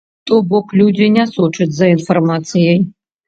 То 0.29 0.35
бок 0.51 0.71
людзі 0.79 1.09
не 1.17 1.25
сочаць 1.33 1.69
за 1.81 1.91
інфармацыяй. 1.97 2.81